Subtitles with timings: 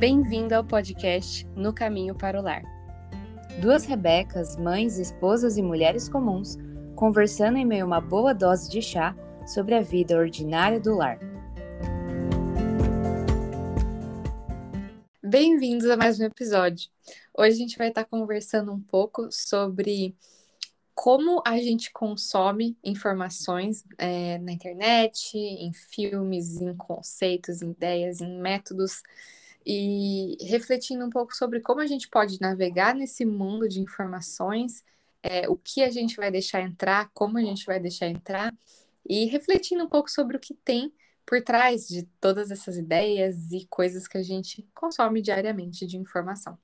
[0.00, 2.62] Bem-vindo ao podcast No Caminho para o Lar.
[3.60, 6.56] Duas Rebecas, mães, esposas e mulheres comuns,
[6.96, 9.14] conversando em meio a uma boa dose de chá
[9.46, 11.18] sobre a vida ordinária do lar.
[15.22, 16.88] Bem-vindos a mais um episódio.
[17.36, 20.16] Hoje a gente vai estar conversando um pouco sobre
[20.94, 28.40] como a gente consome informações é, na internet, em filmes, em conceitos, em ideias, em
[28.40, 29.02] métodos
[29.64, 34.84] e refletindo um pouco sobre como a gente pode navegar nesse mundo de informações,
[35.22, 38.54] é, o que a gente vai deixar entrar, como a gente vai deixar entrar,
[39.06, 40.92] e refletindo um pouco sobre o que tem
[41.26, 46.58] por trás de todas essas ideias e coisas que a gente consome diariamente de informação.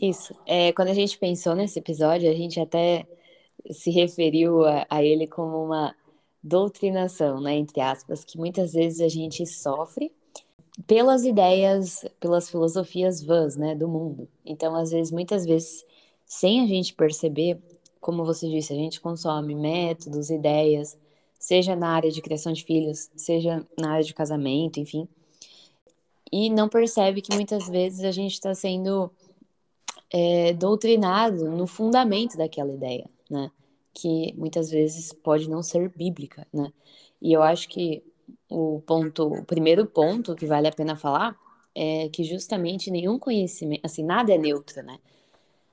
[0.00, 0.34] Isso.
[0.46, 3.06] É, quando a gente pensou nesse episódio, a gente até
[3.70, 5.94] se referiu a, a ele como uma
[6.42, 10.12] doutrinação, né, entre aspas, que muitas vezes a gente sofre
[10.86, 14.28] pelas ideias, pelas filosofias vãs, né, do mundo.
[14.44, 15.84] Então, às vezes, muitas vezes,
[16.26, 17.58] sem a gente perceber,
[18.00, 20.98] como você disse, a gente consome métodos, ideias,
[21.38, 25.08] seja na área de criação de filhos, seja na área de casamento, enfim,
[26.36, 29.08] e não percebe que muitas vezes a gente está sendo
[30.10, 33.50] é, doutrinado no fundamento daquela ideia, né?
[33.92, 36.72] Que muitas vezes pode não ser bíblica, né?
[37.22, 38.02] E eu acho que
[38.48, 41.36] o ponto, o primeiro ponto que vale a pena falar
[41.74, 44.98] é que justamente nenhum conhecimento, assim, nada é neutro, né?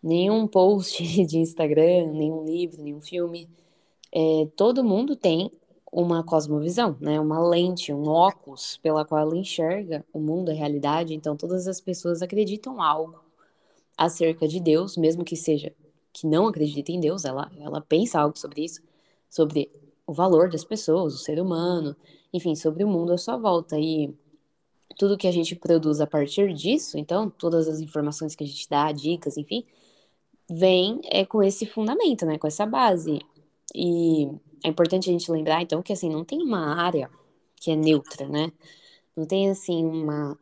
[0.01, 3.49] Nenhum post de Instagram, nenhum livro, nenhum filme,
[4.11, 5.51] é, todo mundo tem
[5.91, 7.19] uma cosmovisão, né?
[7.19, 11.13] Uma lente, um óculos pela qual ela enxerga o mundo, a realidade.
[11.13, 13.23] Então, todas as pessoas acreditam algo
[13.97, 15.73] acerca de Deus, mesmo que seja
[16.13, 18.81] que não acredita em Deus, ela, ela pensa algo sobre isso,
[19.29, 19.71] sobre
[20.05, 21.95] o valor das pessoas, o ser humano,
[22.33, 23.77] enfim, sobre o mundo à sua volta.
[23.79, 24.13] E
[24.97, 28.67] tudo que a gente produz a partir disso, então, todas as informações que a gente
[28.69, 29.65] dá, dicas, enfim,
[30.49, 32.37] vem é, com esse fundamento, né?
[32.37, 33.19] Com essa base.
[33.73, 34.29] E
[34.63, 37.09] é importante a gente lembrar, então, que assim, não tem uma área
[37.55, 38.51] que é neutra, né?
[39.15, 40.37] Não tem assim uma,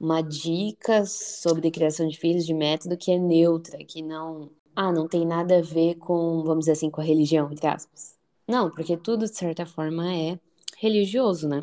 [0.00, 4.50] uma dica sobre criação de filhos de método que é neutra, que não.
[4.74, 8.16] Ah, não tem nada a ver com, vamos dizer assim, com a religião, entre aspas.
[8.46, 10.38] Não, porque tudo, de certa forma, é
[10.78, 11.62] religioso, né?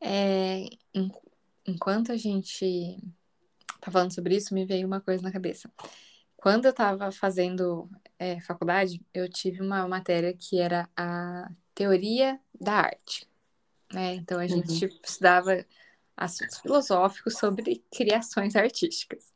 [0.00, 0.66] É,
[1.66, 2.98] enquanto a gente
[3.80, 5.70] tá falando sobre isso, me veio uma coisa na cabeça.
[6.36, 7.88] Quando eu estava fazendo
[8.18, 13.28] é, faculdade, eu tive uma matéria que era a teoria da arte.
[13.92, 14.14] Né?
[14.14, 14.98] Então a gente uhum.
[15.04, 15.66] estudava
[16.16, 19.32] assuntos filosóficos sobre criações artísticas.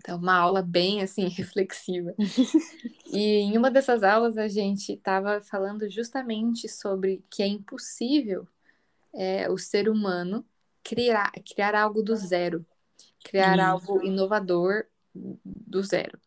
[0.00, 2.14] Então, uma aula bem assim reflexiva.
[3.12, 8.48] e em uma dessas aulas a gente estava falando justamente sobre que é impossível
[9.14, 10.44] é, o ser humano
[10.82, 12.64] criar, criar algo do zero,
[13.22, 13.66] criar Isso.
[13.66, 16.18] algo inovador do zero.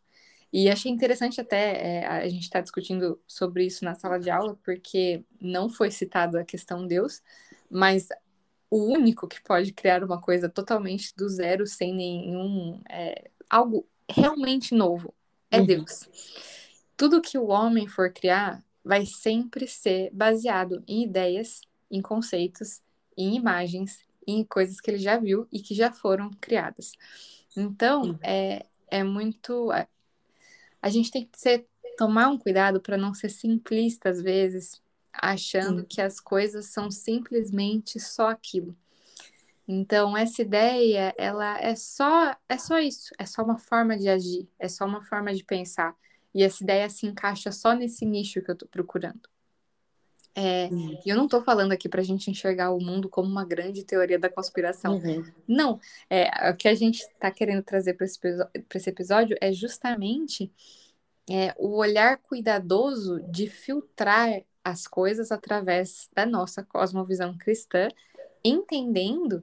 [0.51, 4.29] E achei interessante até é, a gente estar tá discutindo sobre isso na sala de
[4.29, 7.23] aula, porque não foi citada a questão Deus,
[7.71, 8.07] mas
[8.69, 14.73] o único que pode criar uma coisa totalmente do zero, sem nenhum é, algo realmente
[14.73, 15.13] novo.
[15.51, 15.65] É uhum.
[15.65, 16.09] Deus.
[16.97, 22.81] Tudo que o homem for criar vai sempre ser baseado em ideias, em conceitos,
[23.15, 26.93] em imagens, em coisas que ele já viu e que já foram criadas.
[27.55, 29.71] Então, é, é muito.
[29.71, 29.87] É,
[30.81, 34.81] a gente tem que ser, tomar um cuidado para não ser simplista às vezes,
[35.13, 38.75] achando que as coisas são simplesmente só aquilo.
[39.67, 44.47] Então, essa ideia, ela é só, é só isso, é só uma forma de agir,
[44.59, 45.95] é só uma forma de pensar.
[46.33, 49.21] E essa ideia se encaixa só nesse nicho que eu estou procurando.
[50.35, 50.97] É, uhum.
[51.05, 53.83] E eu não estou falando aqui para a gente enxergar o mundo como uma grande
[53.83, 54.97] teoria da conspiração.
[54.97, 55.23] Uhum.
[55.47, 55.79] Não.
[56.09, 58.19] É, o que a gente está querendo trazer para esse,
[58.73, 60.51] esse, episódio é justamente
[61.29, 67.87] é, o olhar cuidadoso de filtrar as coisas através da nossa cosmovisão cristã,
[68.43, 69.41] entendendo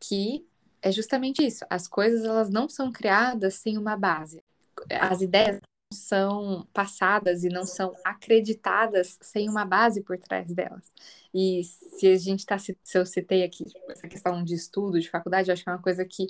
[0.00, 0.46] que
[0.82, 1.64] é justamente isso.
[1.68, 4.42] As coisas elas não são criadas sem uma base.
[4.90, 5.60] As ideias
[5.92, 10.92] são passadas e não são acreditadas sem uma base por trás delas.
[11.32, 15.50] E se a gente está, se eu citei aqui essa questão de estudo, de faculdade,
[15.50, 16.26] acho que é uma coisa que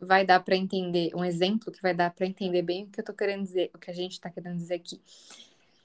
[0.00, 3.02] vai dar para entender, um exemplo que vai dar para entender bem o que eu
[3.02, 5.00] estou querendo dizer, o que a gente está querendo dizer aqui.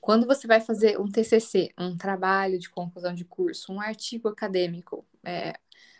[0.01, 5.05] Quando você vai fazer um TCC, um trabalho de conclusão de curso, um artigo acadêmico,
[5.23, 5.59] é,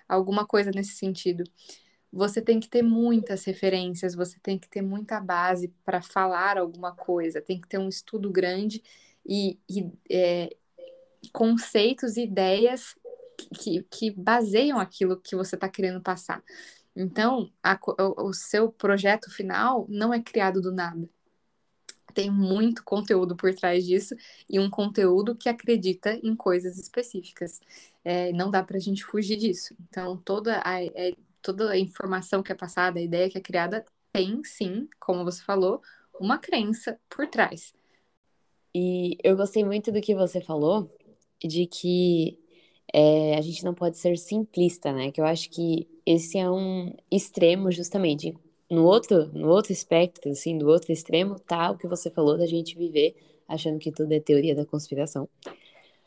[0.10, 1.44] alguma coisa nesse sentido.
[2.12, 6.96] Você tem que ter muitas referências, você tem que ter muita base para falar alguma
[6.96, 8.82] coisa, tem que ter um estudo grande
[9.26, 10.50] e, e é,
[11.32, 12.96] conceitos e ideias
[13.54, 16.44] que, que baseiam aquilo que você está querendo passar.
[16.96, 21.08] Então, a, o, o seu projeto final não é criado do nada.
[22.14, 24.16] Tem muito conteúdo por trás disso
[24.50, 27.60] e um conteúdo que acredita em coisas específicas.
[28.04, 29.76] É, não dá para a gente fugir disso.
[29.90, 33.86] Então, toda a, é, toda a informação que é passada, a ideia que é criada,
[34.12, 35.82] tem sim, como você falou,
[36.20, 37.74] uma crença por trás.
[38.74, 40.92] E eu gostei muito do que você falou,
[41.44, 42.38] de que
[42.94, 45.12] é, a gente não pode ser simplista, né?
[45.12, 48.36] Que eu acho que esse é um extremo, justamente.
[48.70, 52.46] No outro, no outro espectro, assim, do outro extremo, tá o que você falou da
[52.46, 53.16] gente viver
[53.48, 55.28] achando que tudo é teoria da conspiração.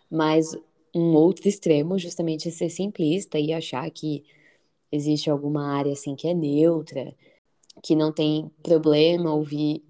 [0.09, 0.57] Mas
[0.95, 4.25] um outro extremo, justamente, é ser simplista e achar que
[4.93, 7.15] existe alguma área, assim, que é neutra,
[7.83, 9.83] que não tem problema ouvir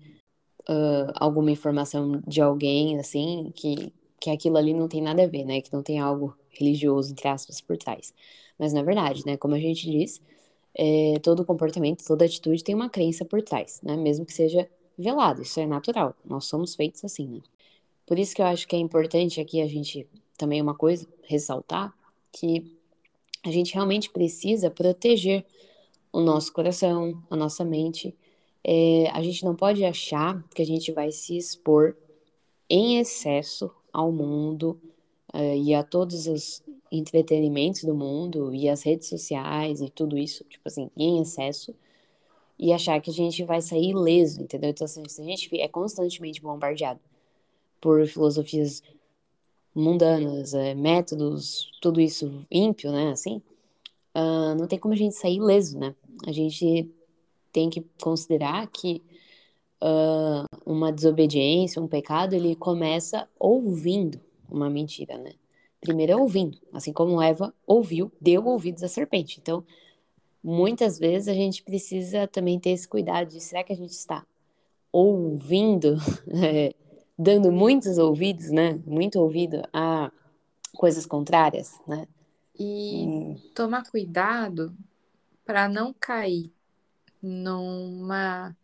[0.69, 5.45] uh, alguma informação de alguém, assim, que, que aquilo ali não tem nada a ver,
[5.45, 5.61] né?
[5.61, 8.15] Que não tem algo religioso, entre aspas, por trás.
[8.59, 9.37] Mas na verdade, né?
[9.37, 10.21] Como a gente diz,
[10.75, 13.97] é, todo comportamento, toda atitude tem uma crença por trás, né?
[13.97, 16.15] Mesmo que seja velado, isso é natural.
[16.25, 17.41] Nós somos feitos assim, né?
[18.07, 21.95] Por isso que eu acho que é importante aqui a gente também uma coisa ressaltar
[22.33, 22.77] que
[23.45, 25.45] a gente realmente precisa proteger
[26.13, 28.15] o nosso coração, a nossa mente.
[28.65, 31.97] É, a gente não pode achar que a gente vai se expor
[32.69, 34.81] em excesso ao mundo
[35.35, 40.45] uh, e a todos os entretenimentos do mundo e as redes sociais e tudo isso,
[40.45, 41.75] tipo assim, em excesso,
[42.59, 44.71] e achar que a gente vai sair ileso, entendeu?
[44.71, 47.01] Então, assim, se a gente é constantemente bombardeado
[47.81, 48.83] por filosofias
[49.75, 53.43] mundanas, é, métodos, tudo isso ímpio, né, assim,
[54.15, 55.95] uh, não tem como a gente sair ileso, né?
[56.27, 56.91] A gente
[57.53, 59.03] tem que considerar que
[59.83, 65.33] uh, uma desobediência, um pecado, ele começa ouvindo uma mentira, né?
[65.83, 69.41] Primeiro é ouvindo, assim como Eva ouviu, deu ouvidos à serpente.
[69.41, 69.65] Então,
[70.41, 74.25] muitas vezes a gente precisa também ter esse cuidado de será que a gente está
[74.93, 75.97] ouvindo,
[76.41, 76.73] é,
[77.19, 78.81] dando muitos ouvidos, né?
[78.87, 80.13] Muito ouvido a
[80.77, 82.07] coisas contrárias, né?
[82.57, 83.37] E hum.
[83.53, 84.73] tomar cuidado
[85.45, 86.53] para não cair
[87.21, 88.57] numa.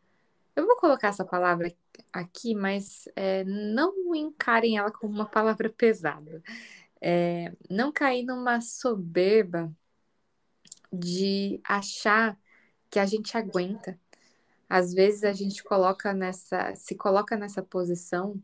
[0.55, 1.75] Eu vou colocar essa palavra
[2.13, 6.41] aqui, mas é, não encarem ela como uma palavra pesada.
[7.01, 9.73] É, não cair numa soberba
[10.93, 12.39] de achar
[12.91, 13.99] que a gente aguenta.
[14.69, 18.41] Às vezes a gente coloca nessa, se coloca nessa posição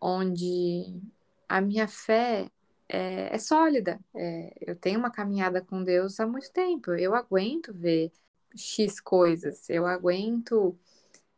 [0.00, 1.00] onde
[1.48, 2.50] a minha fé
[2.88, 4.00] é, é sólida.
[4.14, 6.92] É, eu tenho uma caminhada com Deus há muito tempo.
[6.92, 8.12] Eu aguento ver
[8.56, 9.68] X coisas.
[9.70, 10.78] Eu aguento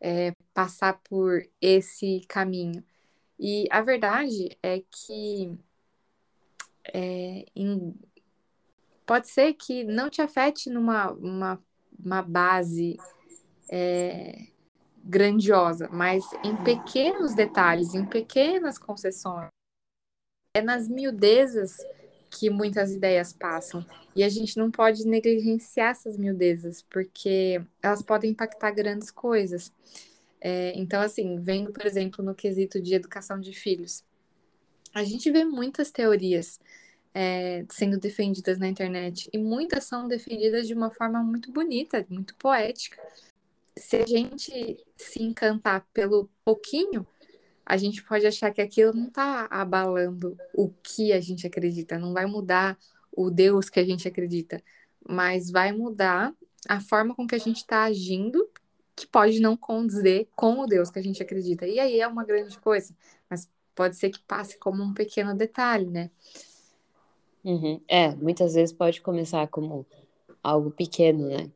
[0.00, 2.84] é, passar por esse caminho.
[3.38, 5.58] E a verdade é que
[6.92, 7.94] é, em,
[9.06, 11.62] pode ser que não te afete numa uma,
[11.98, 12.96] uma base
[13.70, 14.46] é,
[15.04, 19.48] grandiosa, mas em pequenos detalhes, em pequenas concessões,
[20.54, 21.76] é nas miudezas
[22.30, 23.84] que muitas ideias passam.
[24.14, 29.72] E a gente não pode negligenciar essas miudezas, porque elas podem impactar grandes coisas.
[30.40, 34.04] É, então, assim, vendo, por exemplo, no quesito de educação de filhos,
[34.94, 36.60] a gente vê muitas teorias
[37.12, 42.34] é, sendo defendidas na internet, e muitas são defendidas de uma forma muito bonita, muito
[42.36, 43.00] poética.
[43.76, 47.06] Se a gente se encantar pelo pouquinho,
[47.64, 52.12] a gente pode achar que aquilo não está abalando o que a gente acredita, não
[52.12, 52.76] vai mudar
[53.16, 54.62] o Deus que a gente acredita,
[55.08, 56.34] mas vai mudar
[56.68, 58.48] a forma com que a gente está agindo,
[58.96, 61.66] que pode não condizer com o Deus que a gente acredita.
[61.66, 62.94] E aí é uma grande coisa,
[63.74, 66.10] pode ser que passe como um pequeno detalhe, né?
[67.44, 67.80] Uhum.
[67.86, 69.86] É, muitas vezes pode começar como
[70.42, 71.50] algo pequeno, né?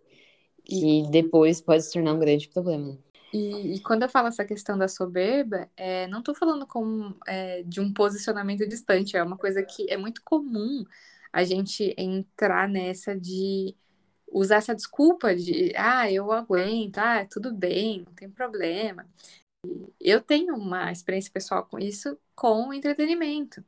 [0.64, 2.98] Que depois pode se tornar um grande problema.
[3.32, 7.62] E, e, quando eu falo essa questão da soberba, é, não estou falando como, é,
[7.62, 10.84] de um posicionamento distante, é uma coisa que é muito comum
[11.32, 13.76] a gente entrar nessa de
[14.30, 19.06] usar essa desculpa de, ah, eu aguento, ah, tudo bem, não tem problema.
[20.00, 23.64] Eu tenho uma experiência pessoal com isso, com entretenimento.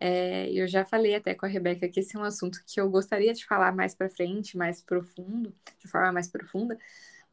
[0.00, 2.90] É, eu já falei até com a Rebeca que esse é um assunto que eu
[2.90, 6.78] gostaria de falar mais para frente, mais profundo, de forma mais profunda,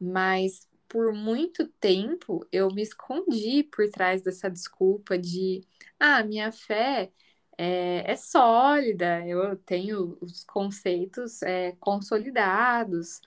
[0.00, 5.62] mas por muito tempo eu me escondi por trás dessa desculpa de
[6.00, 7.12] ah, minha fé
[7.58, 13.20] é, é sólida, eu tenho os conceitos é, consolidados.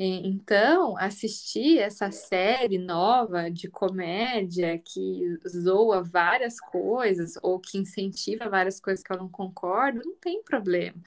[0.00, 8.78] Então, assistir essa série nova de comédia que zoa várias coisas ou que incentiva várias
[8.78, 11.02] coisas que eu não concordo, não tem problema.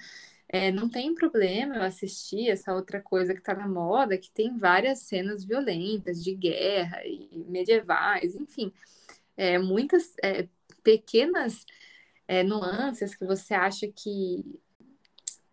[0.49, 4.57] É, não tem problema eu assistir essa outra coisa que está na moda, que tem
[4.57, 8.73] várias cenas violentas de guerra e medievais, enfim,
[9.37, 10.49] é, muitas é,
[10.83, 11.65] pequenas
[12.27, 14.43] é, nuances que você acha que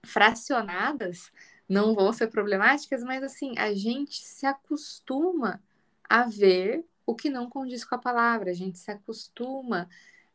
[0.04, 1.30] fracionadas
[1.68, 5.62] não vão ser problemáticas, mas assim, a gente se acostuma
[6.08, 9.88] a ver o que não condiz com a palavra, a gente se acostuma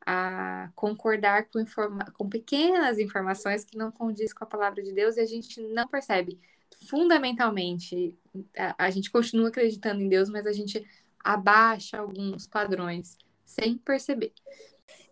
[0.06, 5.16] a concordar com, informa com pequenas informações que não condiz com a palavra de Deus
[5.16, 6.40] e a gente não percebe.
[6.88, 8.18] Fundamentalmente,
[8.58, 10.86] a, a gente continua acreditando em Deus, mas a gente
[11.24, 14.34] abaixa alguns padrões sem perceber.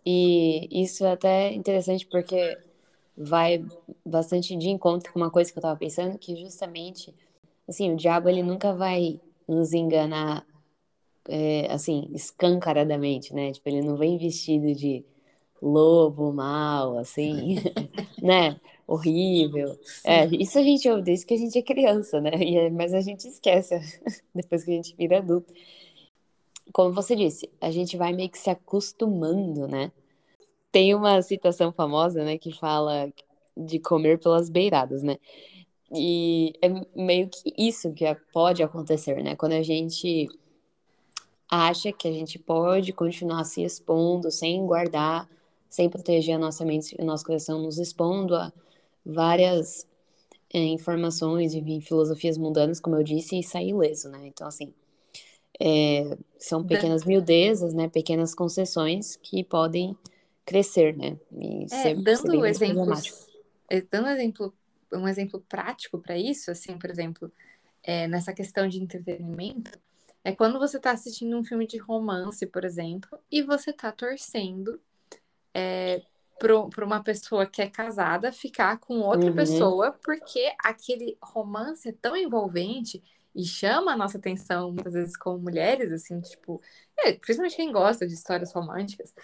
[0.04, 2.58] E isso é até interessante porque
[3.22, 3.64] vai
[4.04, 7.14] bastante de encontro com uma coisa que eu estava pensando, que justamente,
[7.68, 10.46] assim, o diabo ele nunca vai nos enganar,
[11.28, 13.52] é, assim, escancaradamente, né?
[13.52, 15.04] Tipo, ele não vem vestido de
[15.60, 17.56] lobo, mal, assim,
[18.20, 18.60] né?
[18.86, 19.78] Horrível.
[20.04, 22.30] É, isso a gente ouve desde que a gente é criança, né?
[22.34, 23.78] É, mas a gente esquece
[24.34, 25.52] depois que a gente vira adulto.
[26.72, 29.92] Como você disse, a gente vai meio que se acostumando, né?
[30.72, 33.12] Tem uma citação famosa, né, que fala
[33.56, 35.18] de comer pelas beiradas, né?
[35.94, 39.36] E é meio que isso que pode acontecer, né?
[39.36, 40.26] Quando a gente
[41.50, 45.28] acha que a gente pode continuar se expondo sem guardar,
[45.68, 48.50] sem proteger a nossa mente e o nosso coração, nos expondo a
[49.04, 49.86] várias
[50.52, 54.26] é, informações, enfim, filosofias mundanas, como eu disse, e sair ileso, né?
[54.26, 54.72] Então, assim,
[55.60, 57.86] é, são pequenas miudezas, né?
[57.86, 59.94] Pequenas concessões que podem
[60.44, 61.18] crescer, né?
[61.30, 63.28] E é, ser, dando ser exemplos,
[63.68, 64.54] é, dando exemplo,
[64.92, 67.32] um exemplo prático para isso, assim, por exemplo,
[67.82, 69.78] é, nessa questão de entretenimento,
[70.24, 74.80] é quando você está assistindo um filme de romance, por exemplo, e você está torcendo
[75.54, 76.02] é,
[76.38, 79.36] para uma pessoa que é casada ficar com outra uhum.
[79.36, 83.02] pessoa, porque aquele romance é tão envolvente
[83.34, 86.60] e chama a nossa atenção, muitas vezes, como mulheres, assim, tipo,
[86.98, 89.14] é, principalmente quem gosta de histórias românticas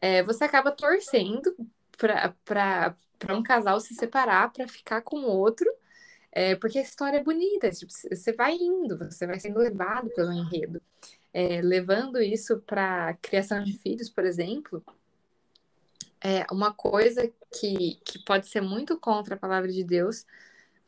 [0.00, 1.54] é, você acaba torcendo
[1.96, 2.96] para
[3.30, 5.70] um casal se separar para ficar com outro,
[6.32, 10.32] é, porque a história é bonita, tipo, você vai indo, você vai sendo levado pelo
[10.32, 10.82] enredo.
[11.32, 14.84] É, levando isso para criação de filhos, por exemplo,
[16.20, 20.24] é uma coisa que, que pode ser muito contra a palavra de Deus,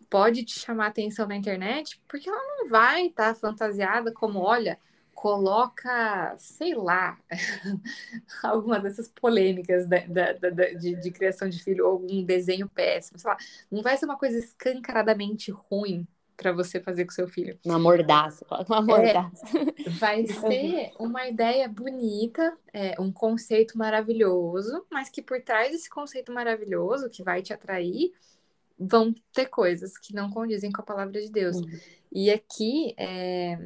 [0.08, 4.78] pode te chamar atenção na internet, porque ela não vai estar tá fantasiada como, olha,
[5.16, 7.18] coloca, sei lá,
[8.44, 13.18] alguma dessas polêmicas da, da, da, de, de, criação de filho ou um desenho péssimo,
[13.18, 13.36] sei lá,
[13.72, 16.06] não vai ser uma coisa escancaradamente ruim
[16.36, 17.58] para você fazer com seu filho.
[17.64, 19.46] Uma mordaça, uma mordaça.
[19.86, 25.88] É, vai ser uma ideia bonita, é, um conceito maravilhoso, mas que por trás desse
[25.88, 28.12] conceito maravilhoso que vai te atrair,
[28.78, 31.56] vão ter coisas que não condizem com a palavra de Deus.
[31.56, 31.80] Uhum.
[32.12, 33.58] E aqui, é,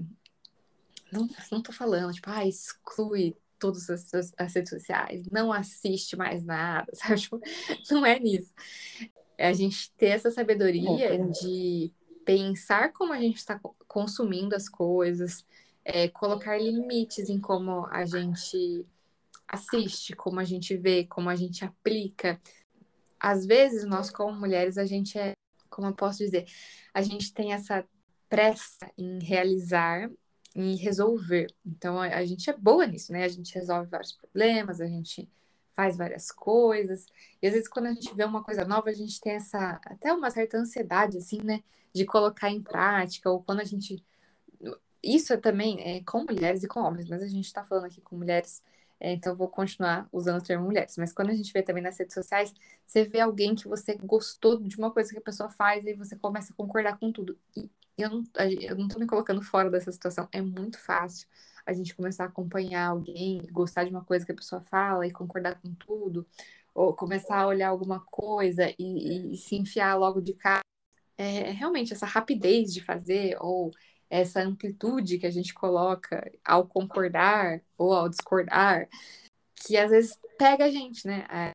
[1.12, 6.44] não, não tô falando, tipo, ah, exclui todas as, as redes sociais, não assiste mais
[6.44, 7.20] nada, sabe?
[7.20, 7.40] Tipo,
[7.90, 8.52] não é nisso.
[9.36, 11.92] É a gente ter essa sabedoria de
[12.24, 15.44] pensar como a gente está consumindo as coisas,
[15.84, 18.86] é, colocar limites em como a gente
[19.48, 22.40] assiste, como a gente vê, como a gente aplica.
[23.18, 25.32] Às vezes, nós, como mulheres, a gente é,
[25.68, 26.46] como eu posso dizer,
[26.92, 27.84] a gente tem essa
[28.28, 30.10] pressa em realizar
[30.54, 31.48] em resolver.
[31.64, 33.24] Então a, a, gente é boa nisso, né?
[33.24, 35.28] A gente resolve vários problemas, a gente
[35.72, 37.06] faz várias coisas.
[37.42, 40.12] E às vezes quando a gente vê uma coisa nova, a gente tem essa até
[40.12, 44.04] uma certa ansiedade assim, né, de colocar em prática ou quando a gente
[45.02, 48.00] isso é também é com mulheres e com homens, mas a gente está falando aqui
[48.00, 48.62] com mulheres
[49.00, 50.96] é, então, vou continuar usando o termo mulheres.
[50.98, 52.52] Mas quando a gente vê também nas redes sociais,
[52.86, 56.14] você vê alguém que você gostou de uma coisa que a pessoa faz e você
[56.16, 57.38] começa a concordar com tudo.
[57.56, 57.70] E
[58.02, 58.24] eu não,
[58.60, 60.28] eu não tô me colocando fora dessa situação.
[60.32, 61.28] É muito fácil
[61.64, 65.12] a gente começar a acompanhar alguém, gostar de uma coisa que a pessoa fala e
[65.12, 66.26] concordar com tudo,
[66.74, 70.60] ou começar a olhar alguma coisa e, e se enfiar logo de cara.
[71.16, 73.70] É, realmente essa rapidez de fazer, ou
[74.08, 78.88] essa amplitude que a gente coloca ao concordar ou ao discordar,
[79.54, 81.26] que às vezes pega a gente, né?
[81.28, 81.52] A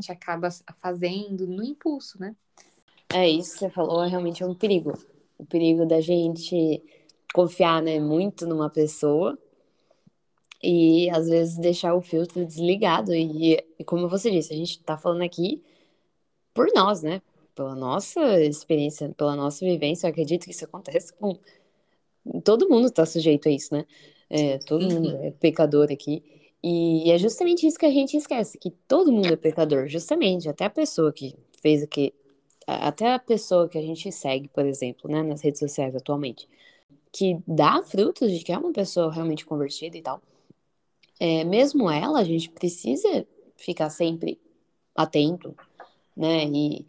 [0.00, 2.36] gente acaba fazendo no impulso, né?
[3.12, 4.92] É isso que você falou, é realmente um perigo
[5.38, 6.82] o perigo da gente
[7.32, 9.38] confiar né, muito numa pessoa
[10.62, 13.14] e às vezes deixar o filtro desligado.
[13.14, 15.62] E, e como você disse, a gente está falando aqui
[16.52, 17.22] por nós, né?
[17.58, 21.36] pela nossa experiência, pela nossa vivência, eu acredito que isso acontece com
[22.44, 23.84] todo mundo está sujeito a isso, né?
[24.30, 24.94] É, todo uhum.
[24.94, 26.22] mundo é pecador aqui.
[26.62, 30.66] E é justamente isso que a gente esquece, que todo mundo é pecador, justamente, até
[30.66, 32.14] a pessoa que fez aqui,
[32.68, 36.46] até a pessoa que a gente segue, por exemplo, né, nas redes sociais atualmente,
[37.10, 40.20] que dá frutos de que é uma pessoa realmente convertida e tal.
[41.18, 44.38] É, mesmo ela, a gente precisa ficar sempre
[44.94, 45.56] atento,
[46.16, 46.86] né, e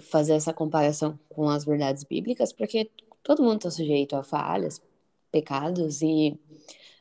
[0.00, 2.90] fazer essa comparação com as verdades bíblicas, porque
[3.22, 4.80] todo mundo está sujeito a falhas,
[5.30, 6.38] pecados, e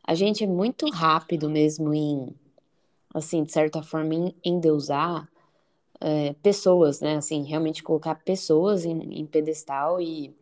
[0.03, 2.36] a gente é muito rápido mesmo em,
[3.13, 5.29] assim, de certa forma, em endeusar
[6.03, 7.15] é, pessoas, né?
[7.15, 10.36] Assim, realmente colocar pessoas em, em pedestal e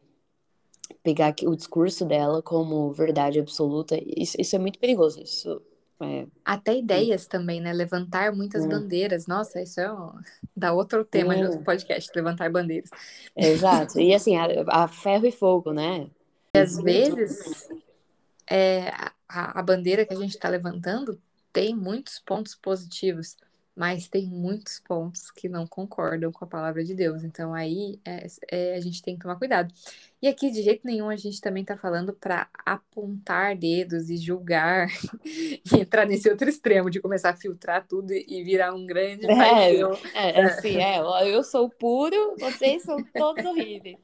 [1.03, 3.96] pegar o discurso dela como verdade absoluta.
[4.03, 5.22] Isso, isso é muito perigoso.
[5.22, 5.62] Isso
[6.01, 6.25] é...
[6.44, 7.72] Até ideias também, né?
[7.72, 8.70] Levantar muitas hum.
[8.70, 9.27] bandeiras.
[9.27, 10.12] Nossa, isso é um...
[10.58, 11.44] dá outro tema hum.
[11.44, 12.89] outro podcast, levantar bandeiras.
[13.36, 14.00] Exato.
[14.00, 16.10] E assim, a, a ferro e fogo, né?
[16.56, 17.70] E às vezes
[18.50, 18.89] é,
[19.30, 21.22] a, a bandeira que a gente está levantando
[21.53, 23.38] tem muitos pontos positivos
[23.75, 27.24] mas tem muitos pontos que não concordam com a palavra de Deus.
[27.24, 29.74] Então aí é, é, a gente tem que tomar cuidado.
[30.22, 34.88] E aqui, de jeito nenhum, a gente também está falando para apontar dedos e julgar
[35.25, 39.36] e entrar nesse outro extremo de começar a filtrar tudo e virar um grande é,
[39.36, 39.94] fariseu.
[40.13, 41.00] É, é, assim, é,
[41.34, 43.98] eu sou puro, vocês são todos horríveis.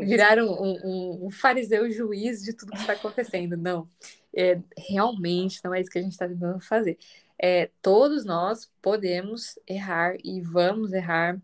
[0.00, 3.56] Virar um, um, um, fariseu juiz de tudo que está acontecendo.
[3.56, 3.88] Não,
[4.34, 6.98] é, realmente não é isso que a gente está tentando fazer
[7.40, 11.40] é, todos nós podemos errar e vamos errar.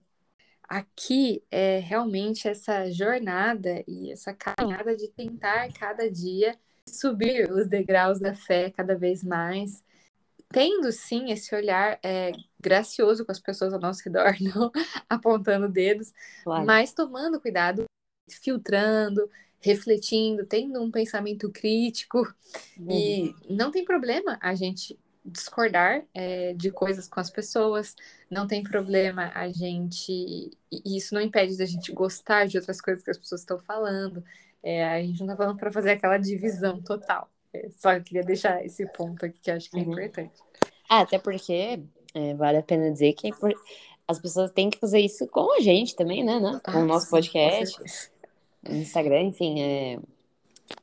[0.69, 6.57] Aqui é realmente essa jornada e essa caminhada de tentar cada dia
[6.87, 9.83] subir os degraus da fé cada vez mais,
[10.49, 14.71] tendo sim esse olhar é, gracioso com as pessoas ao nosso redor, não
[15.09, 16.13] apontando dedos,
[16.45, 16.65] claro.
[16.65, 17.85] mas tomando cuidado,
[18.29, 19.29] filtrando,
[19.61, 22.19] refletindo, tendo um pensamento crítico.
[22.79, 22.91] Uhum.
[22.91, 27.95] E não tem problema a gente discordar é, de coisas com as pessoas,
[28.31, 30.51] não tem problema a gente.
[30.71, 34.25] E isso não impede da gente gostar de outras coisas que as pessoas estão falando.
[34.63, 37.31] É, a gente não está falando para fazer aquela divisão total.
[37.53, 39.93] É, só queria deixar esse ponto aqui que eu acho que é uhum.
[39.93, 40.35] importante.
[40.89, 41.83] Ah, até porque
[42.15, 43.31] é, vale a pena dizer que
[44.07, 46.41] as pessoas têm que fazer isso com a gente também, né?
[46.41, 46.61] né?
[46.65, 48.11] Com ah, o nosso sim, podcast,
[48.69, 49.99] Instagram, enfim, é,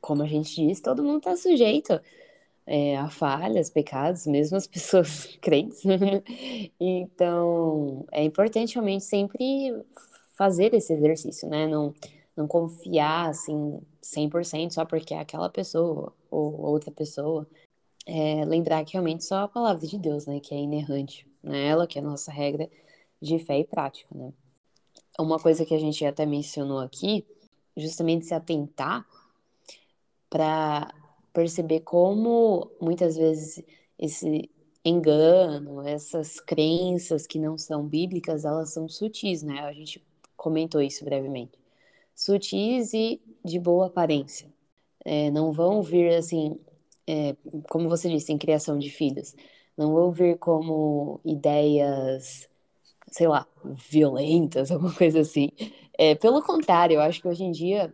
[0.00, 2.00] como a gente diz, todo mundo está sujeito
[2.70, 5.82] é, a falhas, pecados, mesmo as pessoas crentes.
[6.78, 9.74] então, é importante realmente sempre
[10.36, 11.66] fazer esse exercício, né?
[11.66, 11.94] Não,
[12.36, 17.48] não confiar, assim, 100% só porque é aquela pessoa ou outra pessoa.
[18.06, 20.38] É, lembrar que realmente só a palavra de Deus, né?
[20.38, 21.26] Que é inerrante.
[21.42, 21.68] Né?
[21.68, 22.68] Ela que é a nossa regra
[23.20, 24.32] de fé e prática, né?
[25.18, 27.26] Uma coisa que a gente até mencionou aqui,
[27.76, 29.04] justamente se atentar
[30.30, 30.94] para
[31.38, 33.62] perceber como muitas vezes
[33.96, 34.50] esse
[34.84, 39.60] engano, essas crenças que não são bíblicas, elas são sutis, né?
[39.60, 40.04] A gente
[40.36, 41.56] comentou isso brevemente.
[42.12, 44.52] Sutis e de boa aparência.
[45.04, 46.58] É, não vão vir assim,
[47.06, 47.36] é,
[47.70, 49.36] como você disse, em criação de filhos,
[49.76, 52.48] não vão vir como ideias,
[53.12, 55.50] sei lá, violentas, alguma coisa assim.
[55.96, 57.92] É, pelo contrário, eu acho que hoje em dia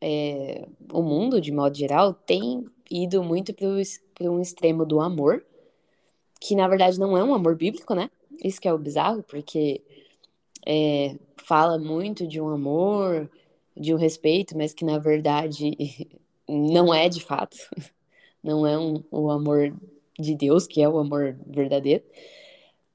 [0.00, 5.44] é, o mundo, de modo geral, tem ido muito para um extremo do amor,
[6.40, 8.10] que na verdade não é um amor bíblico, né?
[8.42, 9.82] Isso que é o bizarro, porque
[10.66, 13.30] é, fala muito de um amor,
[13.76, 15.76] de um respeito, mas que na verdade
[16.48, 17.56] não é de fato.
[18.42, 19.70] Não é um, o amor
[20.18, 22.02] de Deus, que é o amor verdadeiro.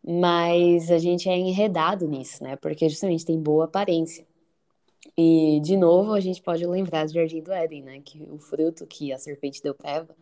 [0.04, 2.56] Mas a gente é enredado nisso, né?
[2.56, 4.26] Porque justamente tem boa aparência.
[5.18, 8.02] E, de novo, a gente pode lembrar do Jardim do Éden, né?
[8.04, 10.16] Que o fruto que a serpente deu para Eva,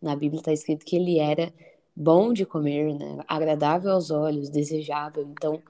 [0.00, 1.52] na Bíblia está escrito que ele era
[1.94, 3.18] bom de comer, né?
[3.26, 5.24] Agradável aos olhos, desejável.
[5.24, 5.62] Então,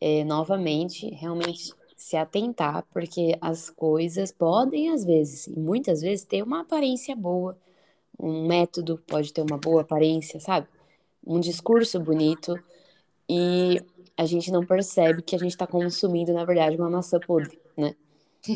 [0.00, 6.42] é, novamente, realmente se atentar, porque as coisas podem, às vezes, e muitas vezes, ter
[6.42, 7.58] uma aparência boa.
[8.18, 10.68] Um método pode ter uma boa aparência, sabe?
[11.26, 12.58] Um discurso bonito.
[13.28, 13.82] E
[14.16, 17.94] a gente não percebe que a gente está consumindo, na verdade, uma maçã podre, né?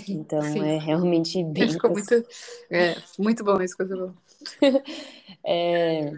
[0.08, 0.64] Então Sim.
[0.64, 1.70] é realmente bem.
[1.70, 2.14] Ficou muito,
[2.70, 4.14] é, muito bom isso, coisa boa.
[5.44, 6.12] é,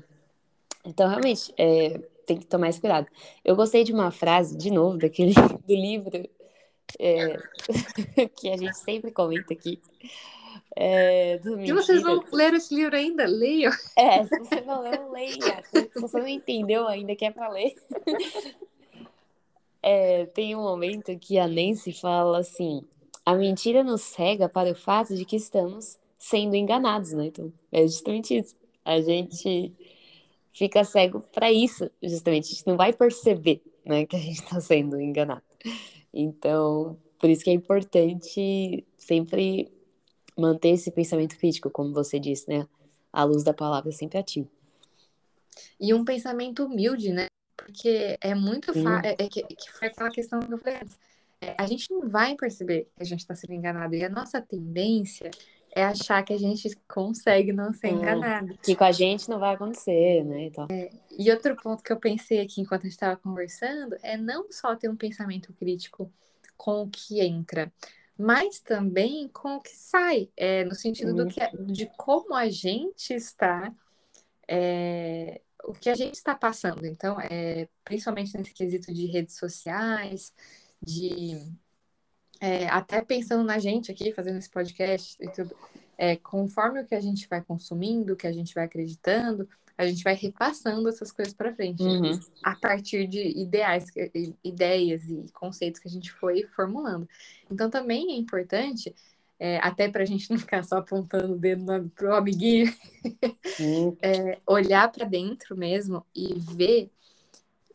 [0.84, 3.06] então, realmente, é, tem que tomar esse cuidado.
[3.44, 5.32] Eu gostei de uma frase, de novo, daquele
[5.66, 6.28] do livro
[6.98, 7.38] é,
[8.36, 9.80] que a gente sempre comenta aqui.
[10.74, 13.26] É, e vocês não leram esse livro ainda?
[13.26, 13.72] Leiam.
[13.96, 15.62] É, se você não leu, leia.
[15.70, 17.74] Se você não entendeu ainda, que é para ler.
[19.82, 22.82] É, tem um momento que a Nancy fala assim:
[23.24, 27.26] a mentira nos cega para o fato de que estamos sendo enganados, né?
[27.26, 28.54] Então, é justamente isso.
[28.84, 29.72] A gente
[30.52, 32.46] fica cego para isso, justamente.
[32.46, 35.42] A gente não vai perceber, né, que a gente está sendo enganado.
[36.14, 39.72] Então, por isso que é importante sempre
[40.36, 42.66] manter esse pensamento crítico, como você disse, né?
[43.12, 44.48] A luz da palavra é sempre ativo.
[45.78, 47.26] E um pensamento humilde, né?
[47.64, 49.10] Porque é muito fácil.
[49.10, 50.98] É, é, que, que, foi aquela questão que eu falei antes.
[51.40, 53.94] É, a gente não vai perceber que a gente está sendo enganado.
[53.94, 55.30] E a nossa tendência
[55.74, 58.56] é achar que a gente consegue não ser enganado.
[58.62, 60.44] Que com a gente não vai acontecer, né?
[60.44, 60.66] Então.
[60.70, 64.50] É, e outro ponto que eu pensei aqui enquanto a gente estava conversando é não
[64.50, 66.12] só ter um pensamento crítico
[66.56, 67.72] com o que entra,
[68.16, 73.14] mas também com o que sai, é, no sentido do que, de como a gente
[73.14, 73.72] está,
[74.46, 76.86] é, o que a gente está passando.
[76.86, 80.32] Então, é, principalmente nesse quesito de redes sociais,
[80.82, 81.52] de
[82.40, 85.54] é, até pensando na gente aqui, fazendo esse podcast e tudo,
[85.96, 89.48] é, conforme o que a gente vai consumindo, o que a gente vai acreditando,
[89.78, 92.18] a gente vai repassando essas coisas para frente, uhum.
[92.42, 93.86] a partir de ideais,
[94.42, 97.08] ideias e conceitos que a gente foi formulando.
[97.50, 98.94] Então também é importante,
[99.44, 102.72] é, até para a gente não ficar só apontando o dedo para o amiguinho,
[104.00, 106.92] é, olhar para dentro mesmo e ver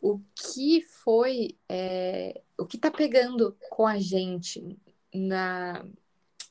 [0.00, 4.78] o que foi, é, o que está pegando com a gente
[5.14, 5.84] na,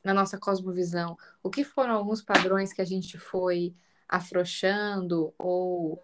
[0.04, 3.74] na nossa cosmovisão, o que foram alguns padrões que a gente foi
[4.08, 6.00] afrouxando, ou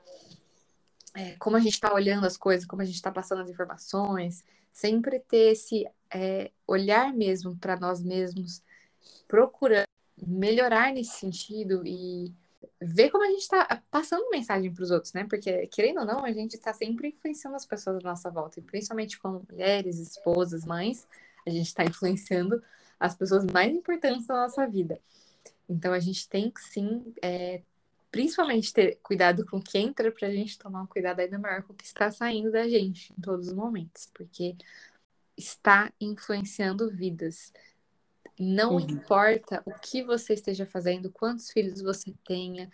[1.13, 4.43] é, como a gente está olhando as coisas, como a gente está passando as informações,
[4.71, 8.63] sempre ter esse é, olhar mesmo para nós mesmos,
[9.27, 9.87] procurando
[10.17, 12.31] melhorar nesse sentido e
[12.81, 15.25] ver como a gente está passando mensagem para os outros, né?
[15.25, 18.63] Porque, querendo ou não, a gente está sempre influenciando as pessoas da nossa volta, e
[18.63, 21.07] principalmente como mulheres, esposas, mães,
[21.45, 22.61] a gente está influenciando
[22.99, 24.99] as pessoas mais importantes da nossa vida.
[25.67, 27.61] Então, a gente tem que sim, é,
[28.11, 31.63] principalmente ter cuidado com o que entra, para a gente tomar um cuidado ainda maior
[31.63, 34.55] com o que está saindo da gente em todos os momentos, porque
[35.37, 37.51] está influenciando vidas.
[38.39, 38.79] Não uhum.
[38.79, 42.69] importa o que você esteja fazendo, quantos filhos você tenha,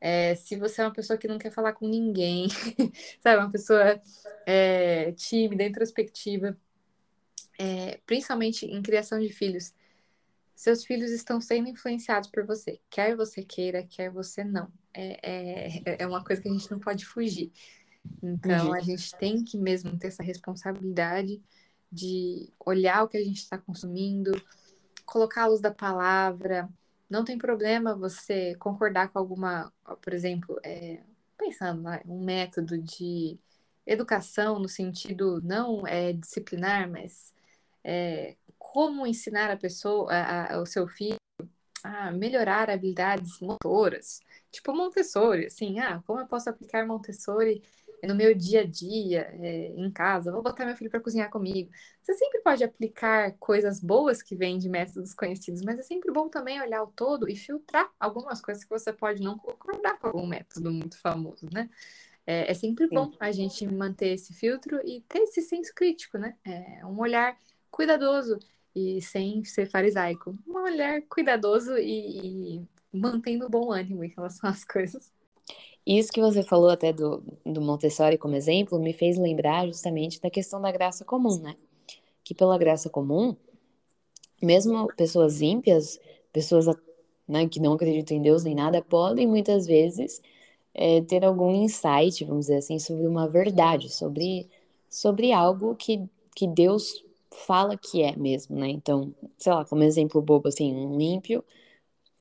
[0.00, 2.48] é, se você é uma pessoa que não quer falar com ninguém,
[3.20, 4.00] sabe, uma pessoa
[4.46, 6.56] é, tímida, introspectiva,
[7.58, 9.74] é, principalmente em criação de filhos,
[10.54, 14.72] seus filhos estão sendo influenciados por você, quer você queira, quer você não.
[14.92, 17.52] É, é, é uma coisa que a gente não pode fugir.
[18.22, 18.74] Então, uhum.
[18.74, 21.42] a gente tem que mesmo ter essa responsabilidade
[21.92, 24.32] de olhar o que a gente está consumindo,
[25.10, 26.68] colocar a luz da palavra.
[27.08, 31.00] Não tem problema você concordar com alguma, por exemplo, é,
[31.36, 33.38] pensando, né, um método de
[33.86, 37.34] educação no sentido não é disciplinar, mas
[37.82, 41.18] é, como ensinar a pessoa, a, a, o seu filho
[41.82, 44.20] a melhorar habilidades motoras,
[44.52, 47.62] tipo Montessori, assim, ah, como eu posso aplicar Montessori
[48.06, 51.70] no meu dia a dia, é, em casa, vou botar meu filho para cozinhar comigo.
[52.02, 56.28] Você sempre pode aplicar coisas boas que vêm de métodos conhecidos, mas é sempre bom
[56.28, 60.26] também olhar o todo e filtrar algumas coisas que você pode não concordar com algum
[60.26, 61.68] método muito famoso, né?
[62.26, 66.36] É, é sempre bom a gente manter esse filtro e ter esse senso crítico, né?
[66.44, 67.36] É um olhar
[67.70, 68.38] cuidadoso
[68.74, 70.38] e sem ser farisaico.
[70.46, 75.12] Um olhar cuidadoso e, e mantendo bom ânimo em relação às coisas.
[75.86, 80.30] Isso que você falou até do, do Montessori como exemplo me fez lembrar justamente da
[80.30, 81.56] questão da graça comum, né?
[82.22, 83.34] Que pela graça comum,
[84.42, 85.98] mesmo pessoas ímpias,
[86.32, 86.66] pessoas
[87.26, 90.20] né, que não acreditam em Deus nem nada, podem muitas vezes
[90.74, 94.48] é, ter algum insight, vamos dizer assim, sobre uma verdade, sobre,
[94.88, 96.02] sobre algo que,
[96.34, 97.04] que Deus
[97.46, 98.68] fala que é mesmo, né?
[98.68, 101.44] Então, sei lá, como exemplo bobo, assim, um ímpio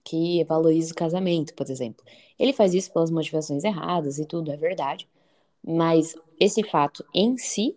[0.03, 2.03] que valoriza o casamento, por exemplo.
[2.37, 5.07] Ele faz isso pelas motivações erradas e tudo, é verdade.
[5.65, 7.75] Mas esse fato em si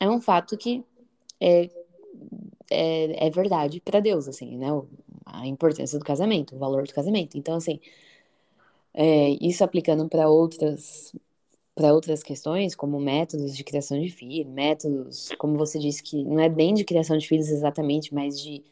[0.00, 0.84] é um fato que
[1.40, 1.70] é,
[2.70, 4.68] é, é verdade para Deus, assim, né?
[5.24, 7.36] A importância do casamento, o valor do casamento.
[7.38, 7.80] Então, assim,
[8.92, 11.12] é, isso aplicando para outras
[11.74, 16.38] para outras questões, como métodos de criação de filhos, métodos, como você disse, que não
[16.38, 18.62] é nem de criação de filhos exatamente, mas de,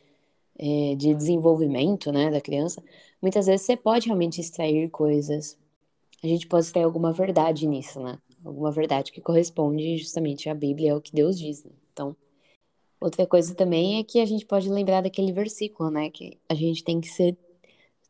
[0.63, 2.81] é, de desenvolvimento né, da criança,
[3.21, 5.59] muitas vezes você pode realmente extrair coisas.
[6.23, 8.19] A gente pode extrair alguma verdade nisso, né?
[8.45, 11.65] Alguma verdade que corresponde justamente à Bíblia, ao que Deus diz.
[11.65, 11.73] Né?
[11.93, 12.17] Então,
[13.01, 16.11] outra coisa também é que a gente pode lembrar daquele versículo, né?
[16.11, 17.37] Que a gente tem que ser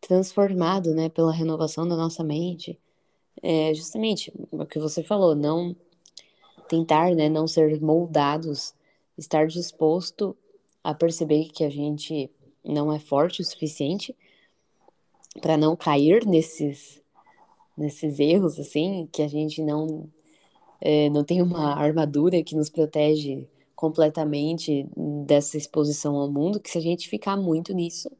[0.00, 2.78] transformado, né, pela renovação da nossa mente
[3.42, 5.74] é justamente o que você falou, não
[6.68, 8.74] tentar, né, não ser moldados
[9.16, 10.36] estar disposto
[10.82, 12.30] a perceber que a gente
[12.64, 14.16] não é forte o suficiente
[15.40, 17.01] para não cair nesses
[17.77, 20.09] nesses erros assim, que a gente não
[20.81, 24.87] é, não tem uma armadura que nos protege completamente
[25.27, 28.11] dessa exposição ao mundo, que se a gente ficar muito nisso,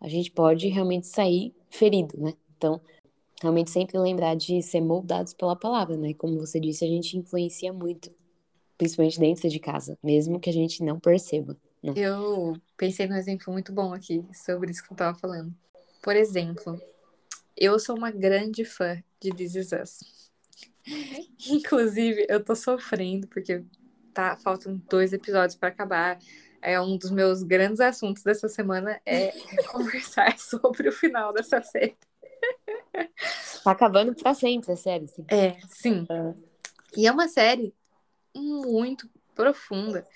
[0.00, 2.34] a gente pode realmente sair ferido, né?
[2.56, 2.80] Então,
[3.40, 6.14] realmente sempre lembrar de ser moldados pela palavra, né?
[6.14, 8.10] Como você disse, a gente influencia muito,
[8.78, 11.56] principalmente dentro de casa, mesmo que a gente não perceba.
[11.82, 15.54] Eu pensei num exemplo muito bom aqui sobre isso que eu tava falando.
[16.02, 16.80] Por exemplo,
[17.56, 20.30] eu sou uma grande fã de This Is Us.
[21.48, 23.64] Inclusive, eu tô sofrendo porque
[24.12, 26.18] tá faltam dois episódios para acabar.
[26.62, 29.32] É um dos meus grandes assuntos dessa semana é
[29.72, 31.96] conversar sobre o final dessa série.
[33.64, 35.06] Tá acabando pra sempre a série.
[35.06, 35.24] Sim.
[35.28, 36.06] É, sim.
[36.10, 36.34] É.
[36.96, 37.74] E é uma série
[38.34, 40.06] muito profunda.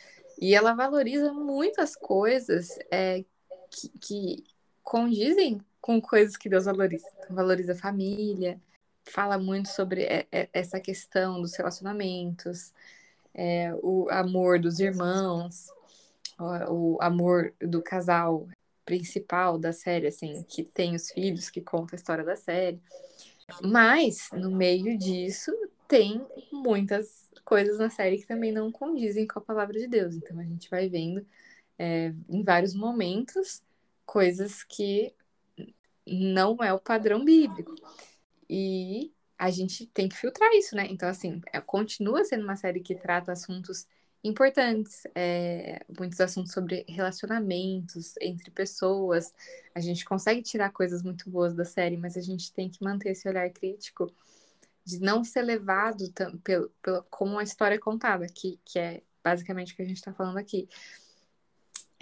[0.40, 3.24] E ela valoriza muitas coisas é,
[3.70, 4.44] que, que
[4.82, 7.06] condizem com coisas que Deus valoriza.
[7.18, 8.60] Então, valoriza a família,
[9.04, 12.72] fala muito sobre é, é, essa questão dos relacionamentos,
[13.34, 15.66] é, o amor dos irmãos,
[16.38, 18.48] o, o amor do casal
[18.84, 22.80] principal da série, assim, que tem os filhos, que conta a história da série.
[23.62, 25.52] Mas, no meio disso,
[25.88, 30.14] tem muitas coisas na série que também não condizem com a palavra de Deus.
[30.14, 31.26] Então, a gente vai vendo
[31.78, 33.62] é, em vários momentos
[34.06, 35.14] coisas que
[36.06, 37.74] não é o padrão bíblico.
[38.48, 40.86] E a gente tem que filtrar isso, né?
[40.90, 43.86] Então, assim, é, continua sendo uma série que trata assuntos
[44.22, 49.34] importantes, é, muitos assuntos sobre relacionamentos entre pessoas.
[49.74, 53.10] A gente consegue tirar coisas muito boas da série, mas a gente tem que manter
[53.10, 54.10] esse olhar crítico
[54.84, 59.72] de não ser levado pelo, pelo, como a história é contada, que, que é basicamente
[59.72, 60.68] o que a gente está falando aqui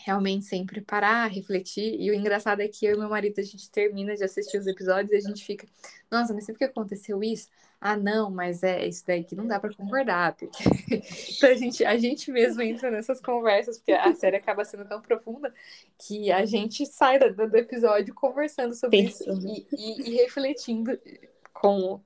[0.05, 2.01] realmente sempre parar, refletir.
[2.01, 4.67] E o engraçado é que eu e meu marido, a gente termina de assistir os
[4.67, 5.67] episódios e a gente fica,
[6.11, 7.49] nossa, mas sempre que aconteceu isso?
[7.81, 10.35] Ah, não, mas é isso daí que não dá para concordar.
[10.35, 10.63] Porque...
[11.37, 15.01] então a gente, a gente mesmo entra nessas conversas, porque a série acaba sendo tão
[15.01, 15.53] profunda
[15.99, 19.47] que a gente sai do, do episódio conversando sobre Pensando.
[19.49, 20.99] isso e, e, e refletindo
[21.53, 22.01] com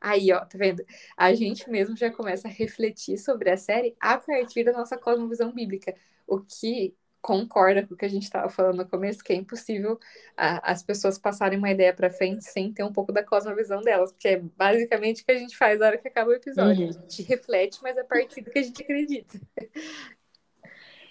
[0.00, 0.84] Aí, ó, tá vendo?
[1.16, 5.52] A gente mesmo já começa a refletir sobre a série a partir da nossa cosmovisão
[5.52, 5.94] bíblica,
[6.26, 9.98] o que concorda com o que a gente estava falando no começo, que é impossível
[10.36, 14.10] a, as pessoas passarem uma ideia para frente sem ter um pouco da cosmovisão delas,
[14.12, 16.82] porque é basicamente o que a gente faz na hora que acaba o episódio.
[16.82, 16.90] Uhum.
[16.90, 19.40] A gente reflete, mas a partir do que a gente acredita.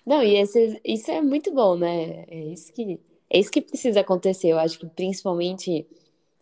[0.06, 2.26] Não, e esse, isso é muito bom, né?
[2.28, 4.50] É isso que é isso que precisa acontecer.
[4.50, 5.88] Eu acho que principalmente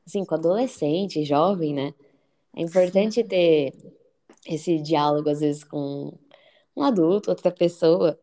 [0.07, 1.93] assim, com adolescente, jovem, né?
[2.55, 3.73] É importante ter
[4.45, 6.17] esse diálogo às vezes com
[6.75, 8.19] um adulto, outra pessoa,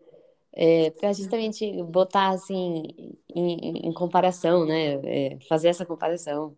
[0.52, 2.84] é, para justamente botar assim
[3.28, 4.94] em, em comparação, né?
[5.04, 6.56] É, fazer essa comparação.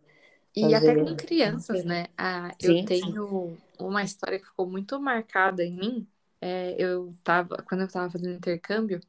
[0.54, 0.90] E fazer...
[0.90, 2.06] até com crianças, né?
[2.16, 6.06] Ah, eu tenho uma história que ficou muito marcada em mim.
[6.40, 9.00] É, eu tava, quando eu estava fazendo intercâmbio,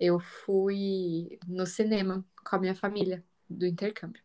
[0.00, 4.22] eu fui no cinema com a minha família do intercâmbio.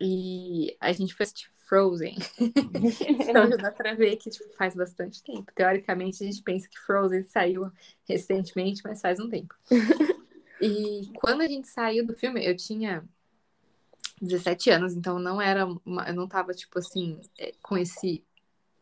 [0.00, 2.16] E a gente foi assistir Frozen.
[3.20, 5.52] então já dá pra ver que tipo, faz bastante tempo.
[5.54, 7.70] Teoricamente, a gente pensa que Frozen saiu
[8.08, 9.54] recentemente, mas faz um tempo.
[10.62, 13.04] e quando a gente saiu do filme, eu tinha
[14.20, 15.66] 17 anos, então não era.
[15.84, 18.24] Uma, eu não tava, tipo assim, é, com esse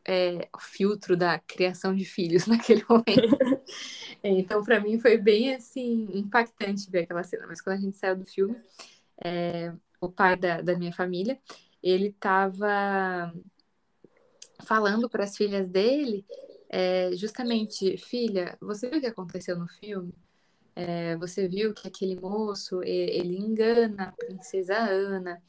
[0.07, 3.64] é, filtro da criação de filhos naquele momento.
[4.22, 7.46] então, para mim, foi bem assim, impactante ver aquela cena.
[7.49, 8.57] Mas quando a gente saiu do filme,
[9.25, 11.37] é, o pai da, da minha família
[11.83, 13.33] ele estava
[14.65, 16.25] falando para as filhas dele,
[16.69, 20.12] é, justamente, filha, você viu o que aconteceu no filme?
[20.75, 25.43] É, você viu que aquele moço, ele engana a princesa Ana,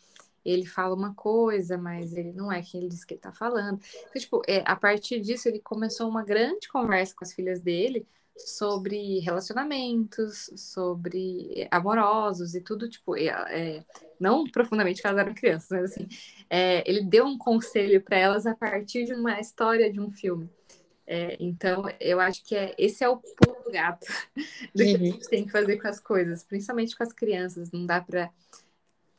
[0.46, 3.82] ele fala uma coisa, mas ele não é quem ele diz que ele está falando.
[4.10, 8.08] Então, tipo, é, a partir disso, ele começou uma grande conversa com as filhas dele,
[8.38, 13.84] sobre relacionamentos, sobre amorosos e tudo, tipo, é, é,
[14.20, 16.08] não profundamente eram crianças, mas assim,
[16.50, 20.50] é, ele deu um conselho para elas a partir de uma história de um filme.
[21.10, 24.06] É, então, eu acho que é, esse é o pulo do gato
[24.76, 25.06] do que a uhum.
[25.06, 27.72] gente tem que fazer com as coisas, principalmente com as crianças.
[27.72, 28.30] Não dá para.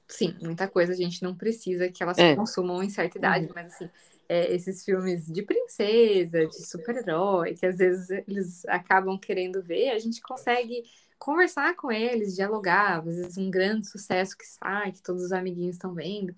[0.07, 2.35] Sim, muita coisa a gente não precisa que elas é.
[2.37, 3.53] consumam em certa idade, uhum.
[3.55, 3.91] mas assim,
[4.29, 9.99] é, esses filmes de princesa, de super-herói, que às vezes eles acabam querendo ver, a
[9.99, 10.85] gente consegue
[11.19, 15.77] conversar com eles, dialogar, às vezes um grande sucesso que sai, que todos os amiguinhos
[15.77, 16.35] estão vendo.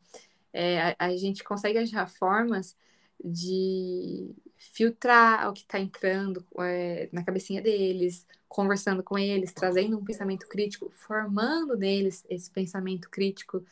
[0.52, 2.76] É, a, a, gente consegue achar formas
[3.22, 10.04] de filtrar o que está entrando é, na cabecinha deles, conversando com eles, trazendo um
[10.04, 13.64] pensamento crítico, formando neles esse pensamento crítico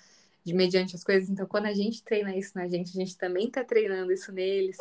[0.44, 1.28] de mediante as coisas.
[1.28, 4.78] Então, quando a gente treina isso na gente, a gente também está treinando isso neles.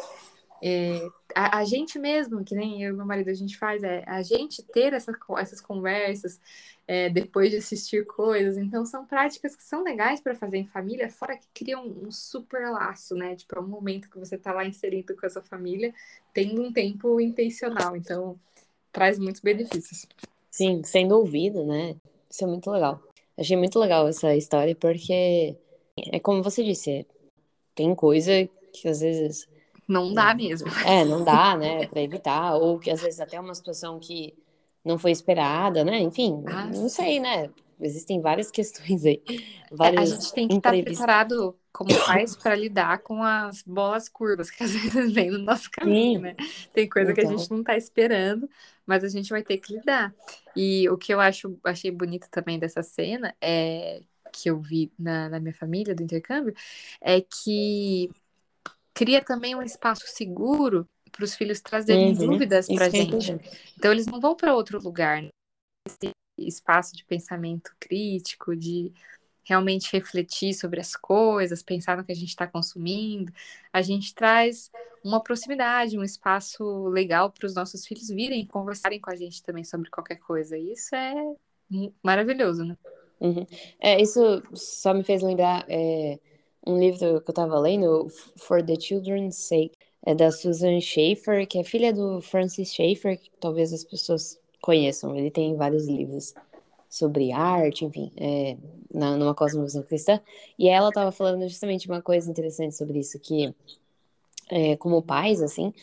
[0.61, 4.03] É, a, a, gente mesmo, que nem eu e meu marido a gente faz, é
[4.07, 6.39] a gente ter essa, essas conversas
[6.87, 8.57] é, depois de assistir coisas.
[8.57, 12.11] Então, são práticas que são legais para fazer em família, fora que criam um, um
[12.11, 13.35] super laço, né?
[13.35, 15.93] Tipo, é um momento que você está lá inserido com a sua família,
[16.33, 17.95] tendo um tempo intencional.
[17.95, 18.39] Então,
[18.91, 20.07] traz muitos benefícios.
[20.49, 21.95] Sim, sendo ouvido, né?
[22.29, 23.01] Isso é muito legal.
[23.37, 25.55] Achei muito legal essa história, porque
[26.11, 27.05] é como você disse,
[27.75, 29.47] tem coisa que às vezes
[29.88, 30.67] não dá mesmo.
[30.86, 34.34] É, não dá, né, para evitar, ou que às vezes até uma situação que
[34.84, 36.00] não foi esperada, né?
[36.00, 37.50] Enfim, ah, não sei, né?
[37.80, 39.21] Existem várias questões aí.
[39.71, 44.10] Várias é, a gente tem que estar preparado como pais para lidar com as bolas
[44.10, 46.23] curvas que às vezes vem no nosso caminho, Sim.
[46.26, 46.36] né?
[46.73, 47.23] Tem coisa então...
[47.23, 48.50] que a gente não está esperando,
[48.86, 50.13] mas a gente vai ter que lidar.
[50.56, 55.30] E o que eu acho, achei bonito também dessa cena é que eu vi na,
[55.30, 56.54] na minha família do intercâmbio
[57.02, 58.10] é que
[58.97, 63.31] cria também um espaço seguro para os filhos trazerem uhum, dúvidas para a gente.
[63.31, 63.39] É
[63.77, 65.21] então, eles não vão para outro lugar.
[65.21, 65.29] Né?
[65.88, 68.91] Esse espaço de pensamento crítico, de
[69.43, 73.31] realmente refletir sobre as coisas, pensar no que a gente está consumindo.
[73.71, 74.71] A gente traz
[75.03, 79.43] uma proximidade, um espaço legal para os nossos filhos virem e conversarem com a gente
[79.43, 80.57] também sobre qualquer coisa.
[80.57, 81.13] Isso é
[82.03, 82.75] maravilhoso, né?
[83.19, 83.45] Uhum.
[83.79, 85.65] É, isso só me fez lembrar.
[85.69, 86.19] É
[86.67, 89.71] um livro que eu estava lendo, For the Children's Sake,
[90.06, 95.15] é da Susan Schaefer, que é filha do Francis Schaefer, que talvez as pessoas conheçam.
[95.15, 96.34] Ele tem vários livros
[96.89, 98.58] sobre arte, enfim, é,
[98.93, 100.19] na, numa cosmovisão cristã.
[100.60, 103.53] E ela estava falando justamente uma coisa interessante sobre isso, que
[104.49, 105.73] é, como pais, assim,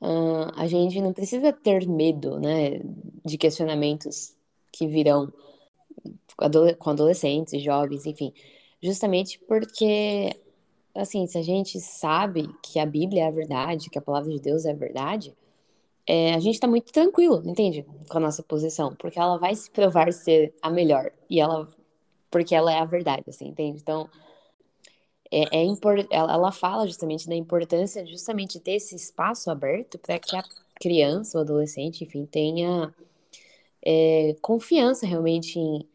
[0.00, 2.80] uh, a gente não precisa ter medo, né,
[3.24, 4.34] de questionamentos
[4.72, 5.32] que virão
[6.78, 8.32] com adolescentes, jovens, enfim
[8.82, 10.34] justamente porque,
[10.94, 14.40] assim, se a gente sabe que a Bíblia é a verdade, que a palavra de
[14.40, 15.34] Deus é a verdade,
[16.06, 17.84] é, a gente está muito tranquilo, entende?
[18.08, 21.68] Com a nossa posição, porque ela vai se provar ser a melhor, e ela,
[22.30, 23.78] porque ela é a verdade, assim, entende?
[23.80, 24.08] Então,
[25.30, 30.18] é, é import, ela, ela fala justamente da importância justamente ter esse espaço aberto para
[30.18, 30.44] que a
[30.80, 32.94] criança ou adolescente, enfim, tenha
[33.84, 35.88] é, confiança realmente em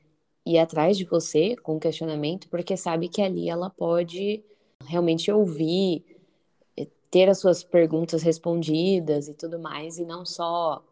[0.45, 4.43] ir atrás de você com questionamento, porque sabe que ali ela pode
[4.85, 6.03] realmente ouvir,
[6.75, 10.83] eh, ter as suas perguntas respondidas e tudo mais, e não só,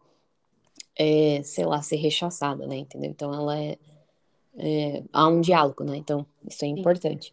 [0.96, 2.76] é, sei lá, ser rechaçada, né?
[2.76, 3.10] Entendeu?
[3.10, 3.78] Então ela é,
[4.56, 5.96] é há um diálogo, né?
[5.96, 7.32] Então isso é importante.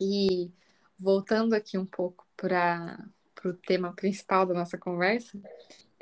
[0.00, 0.50] E
[0.98, 2.98] voltando aqui um pouco para
[3.44, 5.38] o tema principal da nossa conversa,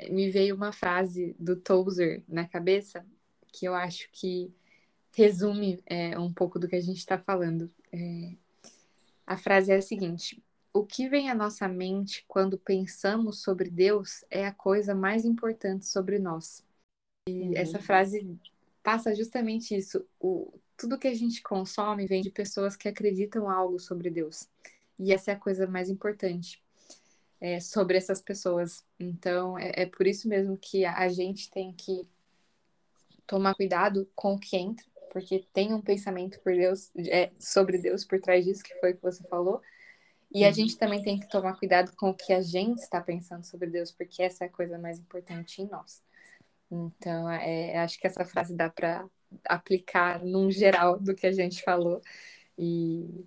[0.09, 3.05] me veio uma frase do Tozer na cabeça
[3.51, 4.51] que eu acho que
[5.13, 7.71] resume é, um pouco do que a gente está falando.
[7.91, 8.33] É,
[9.25, 14.25] a frase é a seguinte: O que vem à nossa mente quando pensamos sobre Deus
[14.29, 16.65] é a coisa mais importante sobre nós.
[17.29, 17.53] E uhum.
[17.55, 18.37] essa frase
[18.81, 20.05] passa justamente isso.
[20.19, 24.49] O, tudo que a gente consome vem de pessoas que acreditam algo sobre Deus.
[24.99, 26.61] E essa é a coisa mais importante
[27.39, 28.83] é, sobre essas pessoas.
[28.99, 32.07] Então, é, é por isso mesmo que a, a gente tem que
[33.27, 38.03] tomar cuidado com o que entra porque tem um pensamento por Deus, é, sobre Deus
[38.03, 39.61] por trás disso, que foi o que você falou.
[40.33, 43.45] E a gente também tem que tomar cuidado com o que a gente está pensando
[43.45, 46.01] sobre Deus, porque essa é a coisa mais importante em nós.
[46.71, 49.05] Então, é, acho que essa frase dá para
[49.47, 52.01] aplicar num geral do que a gente falou.
[52.57, 53.25] E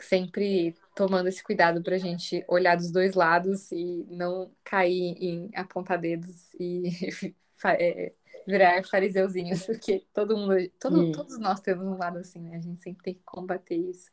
[0.00, 5.50] sempre tomando esse cuidado para a gente olhar dos dois lados e não cair em
[5.54, 8.12] apontadedos e é,
[8.46, 11.12] virar fariseuzinhos, porque todo mundo, todo, hum.
[11.12, 12.56] todos nós temos um lado assim, né?
[12.56, 14.10] A gente sempre tem que combater isso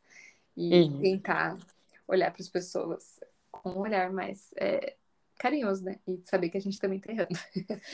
[0.56, 1.00] e uhum.
[1.00, 1.58] tentar
[2.06, 3.20] olhar para as pessoas
[3.50, 4.94] com um olhar mais é,
[5.38, 5.96] carinhoso, né?
[6.06, 7.38] E saber que a gente também tá errando.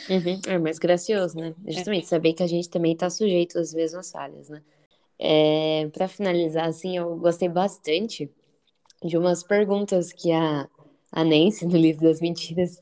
[0.09, 0.41] Uhum.
[0.47, 1.55] É mais gracioso, né?
[1.67, 1.73] É.
[1.73, 2.09] Justamente, é.
[2.09, 4.63] saber que a gente também tá sujeito às mesmas falhas, né?
[5.19, 8.31] É, para finalizar, assim, eu gostei bastante
[9.05, 10.69] de umas perguntas que a
[11.13, 12.81] a Nancy, no livro das mentiras,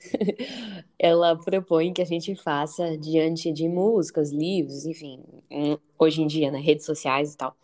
[0.98, 5.22] ela propõe que a gente faça diante de músicas, livros, enfim,
[5.98, 7.56] hoje em dia, né, redes sociais e tal,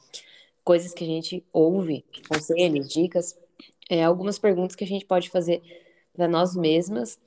[0.65, 3.39] coisas que a gente ouve, conselhos, dicas,
[3.91, 5.63] é, algumas perguntas que a gente pode fazer
[6.15, 7.19] para nós mesmas,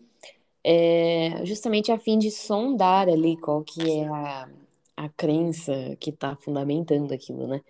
[0.64, 4.50] é, justamente a fim de sondar ali qual que é a,
[4.98, 7.62] a crença que está fundamentando aquilo, né?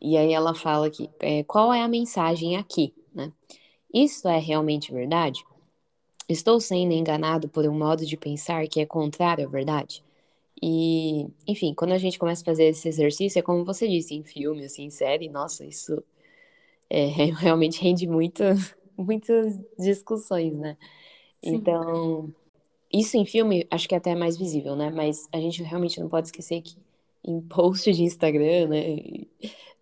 [0.00, 3.32] E aí ela fala aqui, é, qual é a mensagem aqui, né?
[3.92, 5.44] Isso é realmente verdade?
[6.28, 10.02] Estou sendo enganado por um modo de pensar que é contrário à verdade?
[10.62, 14.22] E, enfim, quando a gente começa a fazer esse exercício, é como você disse, em
[14.22, 16.02] filme, assim, em série, nossa, isso
[16.88, 17.06] é,
[17.38, 18.42] realmente rende muito,
[18.96, 20.76] muitas discussões, né?
[21.42, 21.56] Sim.
[21.56, 22.32] Então,
[22.92, 24.90] isso em filme acho que é até mais visível, né?
[24.90, 26.76] Mas a gente realmente não pode esquecer que
[27.24, 29.26] em post de Instagram, né?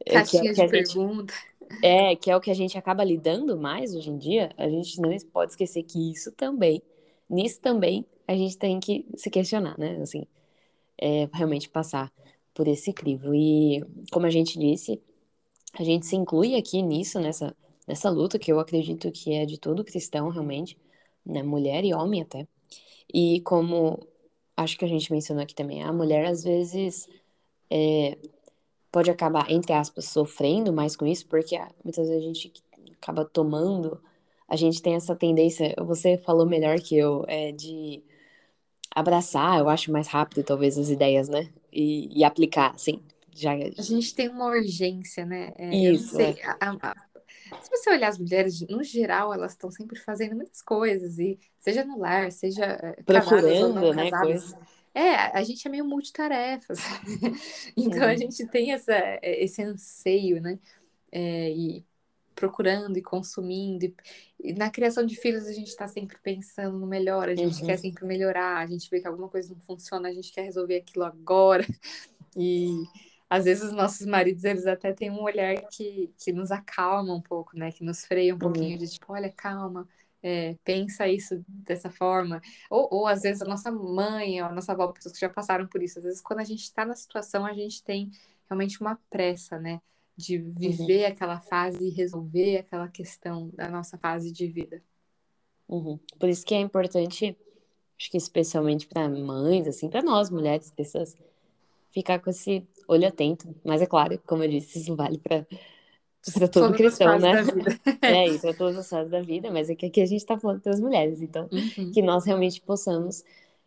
[0.07, 1.35] É Caixinha é de pergunta.
[1.83, 5.01] É, que é o que a gente acaba lidando mais hoje em dia, a gente
[5.01, 6.83] não pode esquecer que isso também,
[7.29, 9.99] nisso também, a gente tem que se questionar, né?
[10.03, 10.27] Assim,
[10.99, 12.13] é, realmente passar
[12.55, 13.35] por esse crivo.
[13.35, 15.01] E, como a gente disse,
[15.75, 17.57] a gente se inclui aqui nisso, nessa,
[17.87, 20.79] nessa luta, que eu acredito que é de todo cristão, realmente,
[21.25, 21.43] né?
[21.43, 22.47] Mulher e homem até.
[23.13, 23.99] E como
[24.57, 27.09] acho que a gente mencionou aqui também, a mulher às vezes
[27.71, 28.19] é,
[28.91, 32.53] pode acabar, entre aspas, sofrendo mais com isso, porque ah, muitas vezes a gente
[32.93, 34.01] acaba tomando,
[34.49, 38.03] a gente tem essa tendência, você falou melhor que eu, é de
[38.95, 41.49] abraçar, eu acho mais rápido talvez as ideias, né?
[41.73, 43.01] E, e aplicar, assim.
[43.33, 43.53] Já...
[43.53, 45.53] A gente tem uma urgência, né?
[45.57, 46.17] É, Isso.
[46.17, 46.47] Sei, é.
[46.61, 46.95] a, a,
[47.63, 51.85] se você olhar as mulheres, no geral, elas estão sempre fazendo muitas coisas, e seja
[51.85, 54.11] no lar, seja eh, procurando, não, né?
[54.11, 54.59] Coisa.
[54.95, 56.79] É, a gente é meio multitarefas.
[57.77, 60.59] então a gente tem essa, eh, esse anseio, né?
[61.13, 61.85] É, e
[62.35, 63.85] procurando e consumindo.
[63.85, 63.95] E,
[64.41, 67.67] e, na criação de filhos a gente está sempre pensando no melhor, a gente uhum.
[67.67, 70.77] quer sempre melhorar, a gente vê que alguma coisa não funciona, a gente quer resolver
[70.77, 71.65] aquilo agora.
[72.37, 72.85] E
[73.29, 77.21] às vezes os nossos maridos, eles até têm um olhar que, que nos acalma um
[77.21, 77.73] pouco, né?
[77.73, 78.39] Que nos freia um uhum.
[78.39, 79.89] pouquinho de tipo, olha, calma,
[80.23, 82.41] é, pensa isso dessa forma.
[82.71, 85.83] Ou, ou às vezes a nossa mãe, a nossa avó, pessoas que já passaram por
[85.83, 85.99] isso.
[85.99, 88.11] Às vezes quando a gente está na situação, a gente tem
[88.49, 89.81] realmente uma pressa, né?
[90.17, 91.13] De viver uhum.
[91.13, 94.83] aquela fase e resolver aquela questão da nossa fase de vida.
[95.69, 95.99] Uhum.
[96.19, 97.37] Por isso que é importante,
[97.99, 101.17] acho que especialmente para mães, assim, para nós mulheres, pessoas,
[101.91, 103.55] ficar com esse olho atento.
[103.65, 105.47] Mas é claro, como eu disse, isso vale para
[106.35, 107.33] para todo cristão, né?
[108.03, 110.39] é, e para todas as fases da vida, mas é que aqui a gente está
[110.39, 111.91] falando das mulheres, então uhum.
[111.93, 113.25] que nós realmente possamos,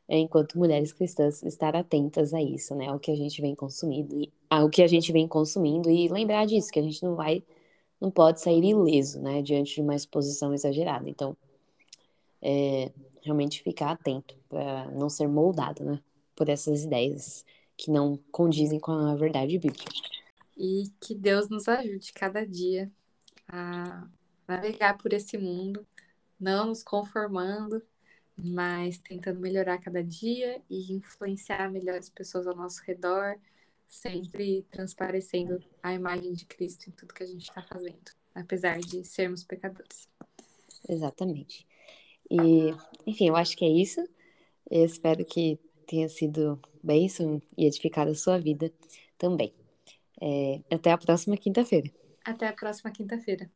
[0.08, 2.88] é, enquanto mulheres cristãs, estar atentas a isso, né?
[2.88, 6.45] Ao que a gente vem consumindo, e, ao que a gente vem consumindo e lembrar
[6.45, 7.43] disso, que a gente não vai,
[7.99, 9.41] não pode sair ileso, né?
[9.41, 11.10] Diante de uma exposição exagerada.
[11.10, 11.36] Então,
[12.41, 12.91] é,
[13.24, 15.99] realmente ficar atento para não ser moldado, né?
[16.36, 17.43] Por essas ideias
[17.76, 19.91] que não condizem com a verdade bíblica.
[20.58, 22.91] E que Deus nos ajude cada dia
[23.47, 24.08] a
[24.47, 25.86] navegar por esse mundo,
[26.39, 27.82] não nos conformando,
[28.38, 33.38] mas tentando melhorar cada dia e influenciar melhores pessoas ao nosso redor,
[33.88, 39.04] sempre transparecendo a imagem de Cristo em tudo que a gente está fazendo, apesar de
[39.06, 40.08] sermos pecadores.
[40.88, 41.66] Exatamente.
[42.30, 42.74] E,
[43.06, 44.01] enfim, eu acho que é isso.
[44.70, 48.72] Eu espero que tenha sido bênção e edificado a sua vida
[49.18, 49.54] também.
[50.30, 51.89] É, até a próxima quinta-feira.
[52.26, 53.49] Até a próxima quinta-feira.